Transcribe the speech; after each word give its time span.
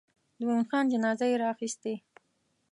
د 0.37 0.39
مومن 0.47 0.63
جان 0.69 0.85
جنازه 0.93 1.25
یې 1.31 1.35
راخیستې. 1.45 1.93